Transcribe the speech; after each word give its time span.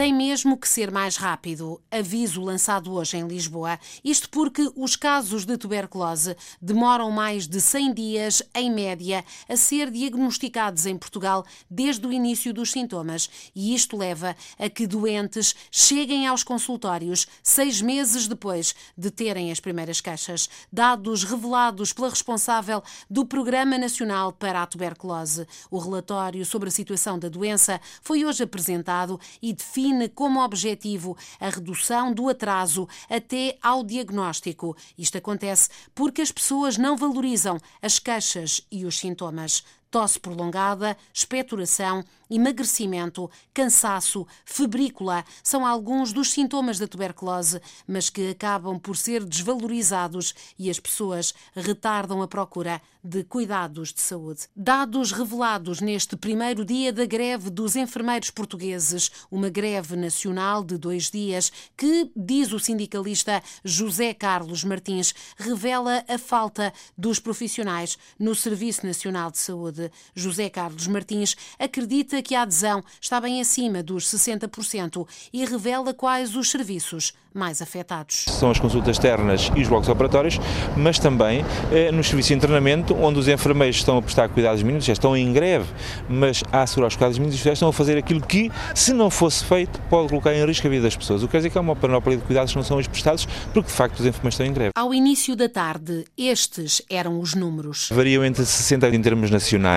Tem 0.00 0.14
mesmo 0.14 0.56
que 0.56 0.66
ser 0.66 0.90
mais 0.90 1.18
rápido. 1.18 1.78
Aviso 1.90 2.40
lançado 2.40 2.90
hoje 2.90 3.18
em 3.18 3.28
Lisboa. 3.28 3.78
Isto 4.02 4.30
porque 4.30 4.72
os 4.74 4.96
casos 4.96 5.44
de 5.44 5.58
tuberculose 5.58 6.34
demoram 6.58 7.10
mais 7.10 7.46
de 7.46 7.60
100 7.60 7.92
dias, 7.92 8.42
em 8.54 8.72
média, 8.72 9.22
a 9.46 9.56
ser 9.58 9.90
diagnosticados 9.90 10.86
em 10.86 10.96
Portugal 10.96 11.44
desde 11.70 12.06
o 12.06 12.12
início 12.14 12.54
dos 12.54 12.72
sintomas. 12.72 13.28
E 13.54 13.74
isto 13.74 13.94
leva 13.94 14.34
a 14.58 14.70
que 14.70 14.86
doentes 14.86 15.54
cheguem 15.70 16.26
aos 16.26 16.42
consultórios 16.42 17.26
seis 17.42 17.82
meses 17.82 18.26
depois 18.26 18.74
de 18.96 19.10
terem 19.10 19.52
as 19.52 19.60
primeiras 19.60 20.00
queixas. 20.00 20.48
Dados 20.72 21.24
revelados 21.24 21.92
pela 21.92 22.08
responsável 22.08 22.82
do 23.10 23.26
Programa 23.26 23.76
Nacional 23.76 24.32
para 24.32 24.62
a 24.62 24.66
Tuberculose. 24.66 25.46
O 25.70 25.78
relatório 25.78 26.42
sobre 26.46 26.70
a 26.70 26.72
situação 26.72 27.18
da 27.18 27.28
doença 27.28 27.78
foi 28.00 28.24
hoje 28.24 28.44
apresentado 28.44 29.20
e 29.42 29.52
define 29.52 29.89
define 29.90 30.08
como 30.08 30.42
objetivo 30.42 31.16
a 31.40 31.48
redução 31.48 32.12
do 32.12 32.28
atraso 32.28 32.88
até 33.08 33.58
ao 33.62 33.82
diagnóstico. 33.82 34.76
Isto 34.96 35.18
acontece 35.18 35.68
porque 35.94 36.22
as 36.22 36.30
pessoas 36.30 36.76
não 36.76 36.96
valorizam 36.96 37.58
as 37.82 37.98
queixas 37.98 38.62
e 38.70 38.84
os 38.84 38.98
sintomas 38.98 39.64
tosse 39.90 40.18
prolongada, 40.18 40.96
expectoração, 41.12 42.04
emagrecimento, 42.30 43.28
cansaço, 43.52 44.26
febrícula 44.44 45.24
são 45.42 45.66
alguns 45.66 46.12
dos 46.12 46.30
sintomas 46.30 46.78
da 46.78 46.86
tuberculose, 46.86 47.60
mas 47.86 48.08
que 48.08 48.30
acabam 48.30 48.78
por 48.78 48.96
ser 48.96 49.24
desvalorizados 49.24 50.34
e 50.58 50.70
as 50.70 50.78
pessoas 50.78 51.34
retardam 51.54 52.22
a 52.22 52.28
procura 52.28 52.80
de 53.02 53.24
cuidados 53.24 53.92
de 53.92 54.00
saúde. 54.00 54.42
Dados 54.54 55.10
revelados 55.10 55.80
neste 55.80 56.16
primeiro 56.16 56.64
dia 56.64 56.92
da 56.92 57.06
greve 57.06 57.50
dos 57.50 57.74
enfermeiros 57.74 58.30
portugueses, 58.30 59.10
uma 59.30 59.48
greve 59.48 59.96
nacional 59.96 60.62
de 60.62 60.76
dois 60.76 61.10
dias 61.10 61.50
que, 61.76 62.10
diz 62.14 62.52
o 62.52 62.60
sindicalista 62.60 63.42
José 63.64 64.12
Carlos 64.12 64.62
Martins, 64.64 65.14
revela 65.36 66.04
a 66.06 66.18
falta 66.18 66.72
dos 66.96 67.18
profissionais 67.18 67.98
no 68.18 68.34
Serviço 68.34 68.86
Nacional 68.86 69.30
de 69.30 69.38
Saúde. 69.38 69.79
José 70.14 70.48
Carlos 70.50 70.86
Martins 70.86 71.36
acredita 71.58 72.20
que 72.22 72.34
a 72.34 72.42
adesão 72.42 72.82
está 73.00 73.20
bem 73.20 73.40
acima 73.40 73.82
dos 73.82 74.06
60% 74.06 75.06
e 75.32 75.44
revela 75.44 75.94
quais 75.94 76.34
os 76.34 76.50
serviços 76.50 77.12
mais 77.32 77.62
afetados. 77.62 78.24
São 78.28 78.50
as 78.50 78.58
consultas 78.58 78.96
externas 78.96 79.50
e 79.54 79.62
os 79.62 79.68
blocos 79.68 79.88
operatórios, 79.88 80.38
mas 80.76 80.98
também 80.98 81.44
eh, 81.70 81.92
no 81.92 82.02
serviço 82.02 82.28
de 82.28 82.34
internamento, 82.34 82.94
onde 82.96 83.18
os 83.18 83.28
enfermeiros 83.28 83.76
estão 83.76 83.98
a 83.98 84.02
prestar 84.02 84.28
cuidados 84.28 84.62
mínimos, 84.62 84.84
já 84.84 84.92
estão 84.92 85.16
em 85.16 85.32
greve, 85.32 85.66
mas 86.08 86.42
a 86.50 86.62
assegurar 86.62 86.88
os 86.88 86.96
cuidados 86.96 87.18
mínimos, 87.18 87.40
já 87.40 87.52
estão 87.52 87.68
a 87.68 87.72
fazer 87.72 87.96
aquilo 87.96 88.20
que, 88.20 88.50
se 88.74 88.92
não 88.92 89.10
fosse 89.10 89.44
feito, 89.44 89.80
pode 89.82 90.08
colocar 90.08 90.34
em 90.34 90.44
risco 90.44 90.66
a 90.66 90.70
vida 90.70 90.82
das 90.82 90.96
pessoas. 90.96 91.22
O 91.22 91.26
que 91.26 91.32
quer 91.32 91.38
dizer 91.38 91.50
que 91.50 91.58
há 91.58 91.60
uma 91.60 91.76
panóplia 91.76 92.16
de 92.16 92.24
cuidados 92.24 92.52
que 92.52 92.56
não 92.56 92.64
são 92.64 92.78
hoje 92.78 92.88
prestados, 92.88 93.26
porque 93.54 93.68
de 93.68 93.76
facto 93.76 94.00
os 94.00 94.06
enfermeiros 94.06 94.34
estão 94.34 94.46
em 94.46 94.52
greve. 94.52 94.70
Ao 94.74 94.92
início 94.92 95.36
da 95.36 95.48
tarde, 95.48 96.04
estes 96.18 96.82
eram 96.90 97.20
os 97.20 97.34
números. 97.34 97.88
Variam 97.92 98.24
entre 98.24 98.42
60% 98.42 98.92
em 98.92 99.00
termos 99.00 99.30
nacionais. 99.30 99.69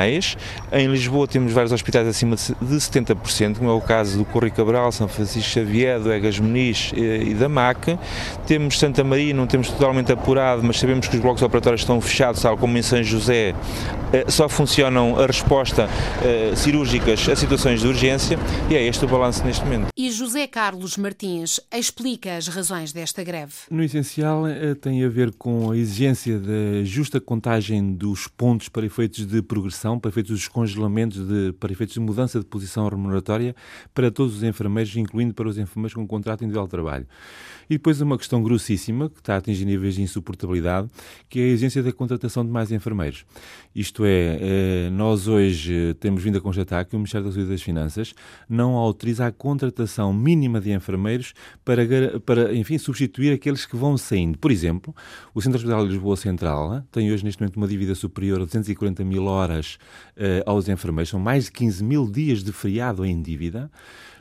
Em 0.72 0.88
Lisboa 0.88 1.28
temos 1.28 1.54
vários 1.54 1.72
hospitais 1.72 2.08
acima 2.08 2.36
de 2.36 2.76
70%, 2.76 3.58
como 3.58 3.70
é 3.70 3.74
o 3.74 3.82
caso 3.82 4.18
do 4.18 4.26
Correio 4.26 4.54
Cabral, 4.54 4.92
São 4.92 5.08
Francisco 5.08 5.50
Xavier, 5.50 6.00
do 6.00 6.12
Egas 6.12 6.40
Muniz 6.40 6.92
eh, 6.96 7.24
e 7.24 7.34
da 7.34 7.48
MAC. 7.48 7.98
Temos 8.48 8.80
Santa 8.80 9.04
Maria, 9.04 9.34
não 9.34 9.46
temos 9.46 9.70
totalmente 9.70 10.12
apurado, 10.12 10.64
mas 10.64 10.80
sabemos 10.80 11.08
que 11.08 11.16
os 11.16 11.22
blocos 11.22 11.44
operatórios 11.44 11.82
estão 11.82 12.02
fechados, 12.02 12.42
tal 12.42 12.58
como 12.58 12.78
em 12.78 12.82
São 12.82 13.04
José, 13.04 13.54
eh, 14.12 14.26
só 14.28 14.50
funcionam 14.50 15.20
a 15.20 15.28
resposta 15.28 15.88
eh, 16.24 16.54
cirúrgicas 16.56 17.30
a 17.30 17.36
situações 17.36 17.82
de 17.82 17.88
urgência 17.88 18.40
e 18.70 18.76
é 18.76 18.84
este 18.84 19.06
o 19.06 19.08
balanço 19.08 19.44
neste 19.46 19.64
momento. 19.64 19.93
E 20.04 20.12
José 20.12 20.48
Carlos 20.48 20.98
Martins 20.98 21.62
explica 21.72 22.36
as 22.36 22.50
razões 22.50 22.92
desta 22.92 23.24
greve. 23.24 23.54
No 23.72 23.82
essencial, 23.82 24.44
tem 24.82 25.02
a 25.02 25.08
ver 25.08 25.32
com 25.32 25.72
a 25.72 25.78
exigência 25.78 26.38
da 26.38 26.84
justa 26.84 27.22
contagem 27.22 27.94
dos 27.94 28.28
pontos 28.28 28.68
para 28.68 28.86
efeitos 28.86 29.26
de 29.26 29.42
progressão, 29.42 29.98
para 29.98 30.10
efeitos 30.10 30.32
de 30.32 30.40
descongelamentos, 30.40 31.26
de, 31.26 31.54
para 31.54 31.72
efeitos 31.72 31.94
de 31.94 32.02
mudança 32.02 32.38
de 32.38 32.46
posição 32.46 32.86
remuneratória 32.90 33.56
para 33.94 34.12
todos 34.12 34.36
os 34.36 34.44
enfermeiros, 34.44 34.94
incluindo 34.98 35.34
para 35.34 35.48
os 35.48 35.58
enfermeiros 35.58 35.94
com 35.94 36.06
contrato 36.06 36.42
individual 36.42 36.66
de 36.66 36.72
trabalho. 36.72 37.08
E 37.70 37.76
depois 37.76 38.02
uma 38.02 38.18
questão 38.18 38.44
grossíssima, 38.44 39.10
que 39.10 39.20
está 39.20 39.36
a 39.36 39.38
atingir 39.38 39.64
níveis 39.64 39.96
de 39.96 40.02
insuportabilidade, 40.02 40.90
que 41.30 41.40
é 41.40 41.44
a 41.44 41.48
exigência 41.48 41.82
da 41.82 41.94
contratação 41.94 42.46
de 42.46 42.52
mais 42.52 42.74
enfermeiros. 42.74 43.26
Isto 43.74 44.04
é, 44.04 44.38
eh, 44.42 44.90
nós 44.92 45.30
hoje 45.30 45.94
temos 46.02 46.22
vindo 46.22 46.38
a 46.38 46.42
constatar 46.42 46.86
que 46.86 46.94
o 46.94 47.00
Ministério 47.00 47.28
da 47.28 47.32
Saúde 47.32 47.48
e 47.48 47.52
das 47.54 47.62
Finanças 47.62 48.14
não 48.50 48.74
autoriza 48.76 49.28
a 49.28 49.32
contratação 49.32 49.93
mínima 50.14 50.60
de 50.60 50.72
enfermeiros 50.72 51.34
para, 51.64 51.84
para 52.22 52.56
enfim, 52.56 52.78
substituir 52.78 53.34
aqueles 53.34 53.66
que 53.66 53.76
vão 53.76 53.98
saindo. 53.98 54.38
Por 54.38 54.52
exemplo, 54.52 54.96
o 55.34 55.42
Centro 55.42 55.58
Hospitalar 55.58 55.86
de 55.86 55.92
Lisboa 55.92 56.16
Central 56.16 56.84
tem 56.92 57.12
hoje, 57.12 57.24
neste 57.24 57.42
momento, 57.42 57.58
uma 57.58 57.68
dívida 57.68 57.94
superior 57.94 58.42
a 58.42 58.46
240 58.46 59.04
mil 59.04 59.26
horas 59.26 59.78
uh, 60.18 60.50
aos 60.50 60.68
enfermeiros. 60.68 61.10
São 61.10 61.20
mais 61.20 61.46
de 61.46 61.52
15 61.52 61.84
mil 61.84 62.10
dias 62.10 62.44
de 62.44 62.52
feriado 62.52 63.06
em 63.06 63.22
dívida. 63.22 63.70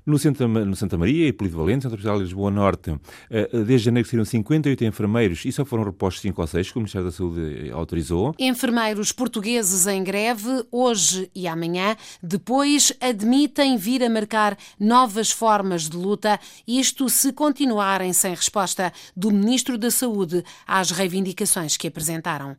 No 0.04 0.18
Santa, 0.18 0.48
no 0.48 0.74
Santa 0.74 0.98
Maria 0.98 1.28
e 1.28 1.32
Polivalente, 1.32 1.82
Centro 1.82 1.96
Hospital 1.96 2.18
de 2.18 2.24
Lisboa 2.24 2.50
Norte, 2.50 2.98
eh, 3.30 3.48
desde 3.64 3.86
janeiro 3.86 4.08
saíram 4.08 4.24
58 4.24 4.84
enfermeiros 4.84 5.44
e 5.44 5.52
só 5.52 5.64
foram 5.64 5.84
repostos 5.84 6.22
5 6.22 6.40
ou 6.40 6.46
6, 6.46 6.72
que 6.72 6.76
o 6.76 6.80
Ministério 6.80 7.06
da 7.06 7.12
Saúde 7.12 7.70
autorizou. 7.70 8.34
Enfermeiros 8.36 9.12
portugueses 9.12 9.86
em 9.86 10.02
greve, 10.02 10.64
hoje 10.72 11.30
e 11.32 11.46
amanhã, 11.46 11.96
depois 12.20 12.92
admitem 13.00 13.76
vir 13.76 14.02
a 14.02 14.10
marcar 14.10 14.58
novas 14.78 15.30
formas 15.30 15.88
de 15.88 15.96
luta, 15.96 16.38
isto 16.66 17.08
se 17.08 17.32
continuarem 17.32 18.12
sem 18.12 18.34
resposta 18.34 18.92
do 19.16 19.30
Ministro 19.30 19.78
da 19.78 19.90
Saúde 19.90 20.44
às 20.66 20.90
reivindicações 20.90 21.76
que 21.76 21.86
apresentaram. 21.86 22.56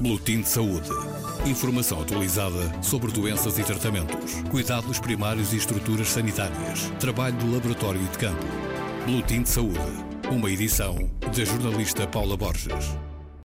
Boletim 0.00 0.40
de 0.40 0.48
Saúde. 0.48 1.21
Informação 1.44 2.00
atualizada 2.00 2.72
sobre 2.80 3.10
doenças 3.10 3.58
e 3.58 3.64
tratamentos, 3.64 4.34
cuidados 4.48 5.00
primários 5.00 5.52
e 5.52 5.56
estruturas 5.56 6.08
sanitárias, 6.08 6.92
trabalho 7.00 7.36
do 7.36 7.52
laboratório 7.52 8.00
e 8.00 8.04
de 8.04 8.16
campo. 8.16 8.46
Boletim 9.04 9.42
de 9.42 9.48
Saúde. 9.48 9.80
Uma 10.30 10.48
edição 10.48 11.10
da 11.20 11.44
jornalista 11.44 12.06
Paula 12.06 12.36
Borges. 12.36 12.96